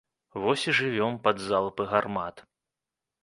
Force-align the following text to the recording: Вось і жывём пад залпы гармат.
Вось 0.43 0.63
і 0.69 0.73
жывём 0.77 1.19
пад 1.27 1.43
залпы 1.49 1.83
гармат. 1.91 2.35